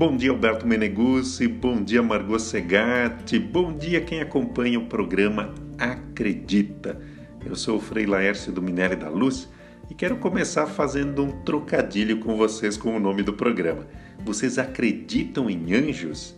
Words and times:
Bom 0.00 0.16
dia, 0.16 0.30
Alberto 0.30 0.66
Meneguzzi. 0.66 1.46
Bom 1.46 1.82
dia, 1.82 2.02
Margot 2.02 2.38
Segatti. 2.38 3.38
Bom 3.38 3.70
dia, 3.76 4.00
quem 4.00 4.22
acompanha 4.22 4.78
o 4.78 4.86
programa 4.86 5.54
Acredita. 5.76 6.98
Eu 7.44 7.54
sou 7.54 7.76
o 7.76 7.80
Frei 7.80 8.06
Laércio 8.06 8.50
do 8.50 8.62
Minério 8.62 8.96
da 8.96 9.10
Luz 9.10 9.46
e 9.90 9.94
quero 9.94 10.16
começar 10.16 10.66
fazendo 10.66 11.22
um 11.22 11.42
trocadilho 11.42 12.18
com 12.18 12.34
vocês 12.34 12.78
com 12.78 12.96
o 12.96 12.98
nome 12.98 13.22
do 13.22 13.34
programa. 13.34 13.86
Vocês 14.24 14.58
acreditam 14.58 15.50
em 15.50 15.74
anjos? 15.74 16.34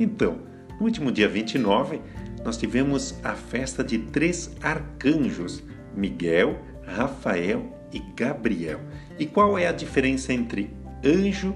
Então, 0.00 0.38
no 0.80 0.86
último 0.86 1.12
dia 1.12 1.28
29, 1.28 2.00
nós 2.42 2.56
tivemos 2.56 3.14
a 3.22 3.34
festa 3.34 3.84
de 3.84 3.98
três 3.98 4.56
arcanjos: 4.62 5.62
Miguel, 5.94 6.58
Rafael 6.86 7.78
e 7.92 7.98
Gabriel. 8.16 8.80
E 9.18 9.26
qual 9.26 9.58
é 9.58 9.66
a 9.66 9.72
diferença 9.72 10.32
entre 10.32 10.70
anjo 11.04 11.54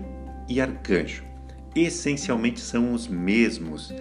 e 0.50 0.60
arcanjo? 0.60 1.35
Essencialmente 1.80 2.60
são 2.60 2.92
os 2.92 3.08
mesmos. 3.08 3.92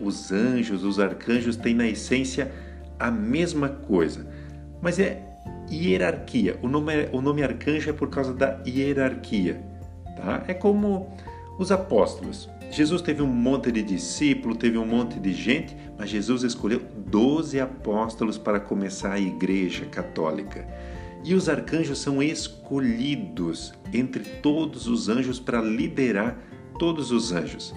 Os 0.00 0.30
anjos, 0.30 0.84
os 0.84 0.98
arcanjos 1.00 1.56
têm 1.56 1.74
na 1.74 1.88
essência 1.88 2.52
a 2.98 3.10
mesma 3.10 3.68
coisa, 3.68 4.26
mas 4.80 4.98
é 4.98 5.28
hierarquia. 5.70 6.58
O 6.62 6.68
nome, 6.68 6.94
é, 6.94 7.10
o 7.12 7.20
nome 7.20 7.42
arcanjo 7.42 7.90
é 7.90 7.92
por 7.92 8.08
causa 8.08 8.32
da 8.32 8.60
hierarquia. 8.66 9.60
Tá? 10.16 10.44
É 10.48 10.54
como 10.54 11.12
os 11.58 11.70
apóstolos. 11.70 12.48
Jesus 12.70 13.00
teve 13.00 13.22
um 13.22 13.26
monte 13.26 13.72
de 13.72 13.82
discípulos, 13.82 14.58
teve 14.58 14.76
um 14.76 14.86
monte 14.86 15.18
de 15.18 15.32
gente, 15.32 15.76
mas 15.96 16.10
Jesus 16.10 16.42
escolheu 16.42 16.82
12 17.06 17.58
apóstolos 17.60 18.36
para 18.36 18.60
começar 18.60 19.12
a 19.12 19.20
igreja 19.20 19.86
católica. 19.86 20.66
E 21.24 21.34
os 21.34 21.48
arcanjos 21.48 21.98
são 21.98 22.22
escolhidos 22.22 23.72
entre 23.92 24.22
todos 24.40 24.86
os 24.86 25.08
anjos 25.08 25.40
para 25.40 25.60
liderar 25.60 26.38
todos 26.78 27.10
os 27.10 27.32
anjos. 27.32 27.74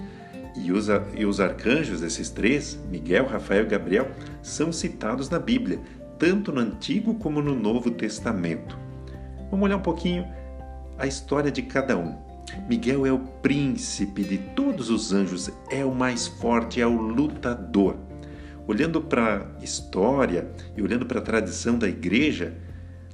E 0.56 0.72
os, 0.72 0.88
e 1.16 1.26
os 1.26 1.40
arcanjos, 1.40 2.02
esses 2.02 2.30
três, 2.30 2.80
Miguel, 2.90 3.26
Rafael 3.26 3.64
e 3.64 3.68
Gabriel, 3.68 4.12
são 4.42 4.72
citados 4.72 5.30
na 5.30 5.40
Bíblia, 5.40 5.80
tanto 6.20 6.52
no 6.52 6.60
Antigo 6.60 7.16
como 7.16 7.42
no 7.42 7.56
Novo 7.56 7.90
Testamento. 7.92 8.78
Vamos 9.50 9.66
olhar 9.66 9.78
um 9.78 9.82
pouquinho 9.82 10.26
a 10.98 11.08
história 11.08 11.52
de 11.52 11.62
cada 11.62 11.98
um. 11.98 12.16
Miguel 12.68 13.06
é 13.06 13.12
o 13.12 13.20
príncipe 13.20 14.24
de 14.24 14.38
todos 14.38 14.90
os 14.90 15.14
anjos, 15.14 15.50
é 15.70 15.86
o 15.86 15.96
mais 15.96 16.28
forte, 16.28 16.82
é 16.82 16.86
o 16.86 16.96
lutador. 16.96 17.96
Olhando 18.68 19.02
para 19.02 19.48
a 19.60 19.64
história 19.64 20.48
e 20.76 20.82
olhando 20.82 21.06
para 21.06 21.20
a 21.20 21.24
tradição 21.24 21.78
da 21.78 21.88
igreja, 21.88 22.54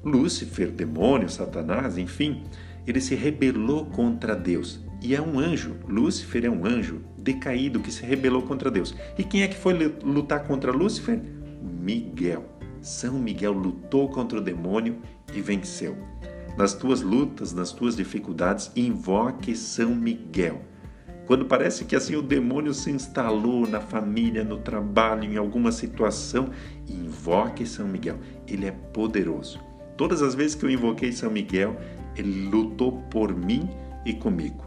Lúcifer, 0.04 0.72
demônio, 0.72 1.30
Satanás, 1.30 1.98
enfim, 1.98 2.44
ele 2.86 3.00
se 3.00 3.16
rebelou 3.16 3.86
contra 3.86 4.36
Deus 4.36 4.80
e 5.02 5.16
é 5.16 5.22
um 5.22 5.40
anjo. 5.40 5.76
Lúcifer 5.88 6.46
é 6.46 6.50
um 6.50 6.66
anjo 6.66 7.02
decaído 7.18 7.80
que 7.80 7.92
se 7.92 8.04
rebelou 8.06 8.42
contra 8.42 8.72
Deus. 8.72 8.96
E 9.18 9.24
quem 9.24 9.44
é 9.44 9.48
que 9.48 9.58
foi 9.58 9.74
lutar 10.04 10.46
contra 10.46 10.72
Lúcifer? 10.72 11.22
Miguel. 11.62 12.46
São 12.82 13.20
Miguel 13.20 13.54
lutou 13.54 14.10
contra 14.10 14.38
o 14.38 14.42
demônio 14.42 14.98
e 15.34 15.42
venceu. 15.42 15.98
Nas 16.58 16.74
tuas 16.74 17.02
lutas, 17.02 17.54
nas 17.54 17.72
tuas 17.72 17.96
dificuldades, 17.96 18.72
invoque 18.76 19.56
São 19.56 19.94
Miguel. 19.94 20.62
Quando 21.28 21.46
parece 21.46 21.84
que 21.84 21.96
assim 21.96 22.16
o 22.16 22.22
demônio 22.22 22.74
se 22.74 22.90
instalou 22.90 23.68
na 23.68 23.82
família, 23.82 24.44
no 24.46 24.58
trabalho, 24.58 25.26
em 25.26 25.36
alguma 25.36 25.72
situação, 25.72 26.50
invoque 26.88 27.66
São 27.66 27.88
Miguel. 27.88 28.18
Ele 28.48 28.66
é 28.66 28.72
poderoso. 28.72 29.60
Todas 29.98 30.22
as 30.22 30.34
vezes 30.34 30.56
que 30.56 30.64
eu 30.64 30.70
invoquei 30.70 31.12
São 31.12 31.30
Miguel, 31.30 31.76
ele 32.16 32.48
lutou 32.50 33.04
por 33.10 33.36
mim 33.36 33.70
e 34.06 34.14
comigo. 34.14 34.67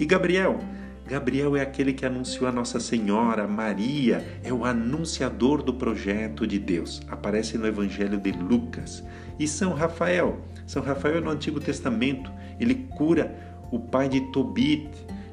E 0.00 0.06
Gabriel? 0.06 0.58
Gabriel 1.06 1.54
é 1.58 1.60
aquele 1.60 1.92
que 1.92 2.06
anunciou 2.06 2.48
a 2.48 2.52
Nossa 2.52 2.80
Senhora, 2.80 3.46
Maria, 3.46 4.40
é 4.42 4.50
o 4.50 4.64
anunciador 4.64 5.62
do 5.62 5.74
projeto 5.74 6.46
de 6.46 6.58
Deus. 6.58 7.02
Aparece 7.06 7.58
no 7.58 7.66
Evangelho 7.66 8.18
de 8.18 8.32
Lucas. 8.32 9.04
E 9.38 9.46
São 9.46 9.74
Rafael? 9.74 10.40
São 10.66 10.82
Rafael 10.82 11.18
é 11.18 11.20
no 11.20 11.28
Antigo 11.28 11.60
Testamento. 11.60 12.32
Ele 12.58 12.88
cura 12.96 13.38
o 13.70 13.78
pai 13.78 14.08
de 14.08 14.22
Tobit, 14.32 14.88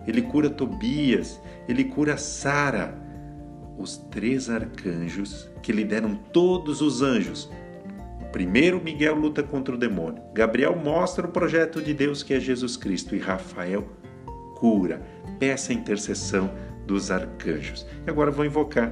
ele 0.05 0.21
cura 0.21 0.49
Tobias, 0.49 1.39
ele 1.65 1.85
cura 1.85 2.17
Sara. 2.17 2.93
Os 3.77 3.95
três 3.95 4.49
arcanjos 4.49 5.49
que 5.63 5.71
lideram 5.71 6.13
todos 6.33 6.81
os 6.81 7.01
anjos. 7.01 7.49
Primeiro, 8.33 8.83
Miguel 8.83 9.15
luta 9.15 9.41
contra 9.41 9.73
o 9.73 9.77
demônio. 9.77 10.21
Gabriel 10.33 10.75
mostra 10.75 11.25
o 11.25 11.31
projeto 11.31 11.81
de 11.81 11.93
Deus 11.93 12.21
que 12.21 12.33
é 12.33 12.39
Jesus 12.39 12.75
Cristo. 12.75 13.15
E 13.15 13.19
Rafael 13.19 13.87
cura, 14.57 15.01
peça 15.37 15.71
a 15.71 15.75
intercessão 15.75 16.49
dos 16.87 17.11
arcanjos. 17.11 17.85
E 18.05 18.09
agora 18.09 18.31
vou 18.31 18.43
invocar 18.43 18.91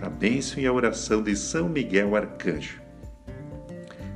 a 0.00 0.08
bênção 0.08 0.62
e 0.62 0.66
a 0.66 0.72
oração 0.72 1.20
de 1.22 1.34
São 1.34 1.68
Miguel 1.68 2.14
Arcanjo. 2.14 2.80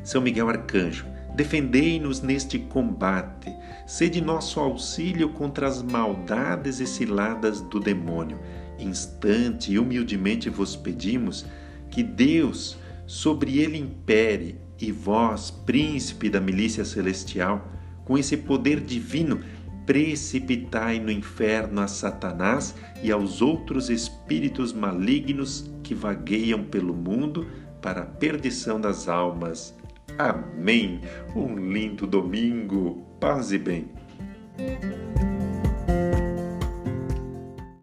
São 0.05 0.23
Miguel 0.23 0.49
Arcanjo, 0.49 1.05
defendei-nos 1.35 2.23
neste 2.23 2.59
combate, 2.59 3.53
sede 3.87 4.21
nosso 4.21 4.61
auxílio 4.61 5.31
contra 5.31 5.67
as 5.67 5.83
maldades 5.83 6.79
e 6.79 6.87
ciladas 6.87 7.61
do 7.61 7.81
demônio. 7.81 8.39
Instante 8.79 9.73
e 9.73 9.79
humildemente 9.79 10.49
vos 10.49 10.77
pedimos 10.77 11.45
que 11.91 12.03
Deus 12.03 12.79
sobre 13.07 13.59
ele 13.59 13.79
impere 13.79 14.61
e 14.81 14.93
vós, 14.93 15.51
príncipe 15.51 16.31
da 16.31 16.41
milícia 16.41 16.85
celestial, 16.85 17.69
com 18.05 18.17
esse 18.19 18.37
poder 18.37 18.81
divino, 18.81 19.41
precipitai 19.87 20.99
no 20.99 21.11
inferno 21.11 21.81
a 21.81 21.89
Satanás 21.89 22.75
e 23.03 23.13
aos 23.13 23.43
outros 23.43 23.91
espíritos 23.91 24.73
malignos 24.73 25.71
que 25.83 25.95
vagueiam 25.95 26.65
pelo 26.65 26.95
mundo 26.95 27.47
para 27.83 28.03
a 28.03 28.07
perdição 28.07 28.81
das 28.81 29.09
almas. 29.09 29.75
Amém. 30.19 31.01
Um 31.35 31.55
lindo 31.57 32.07
domingo. 32.07 33.05
Paz 33.21 33.53
e 33.53 33.59
bem. 33.59 33.89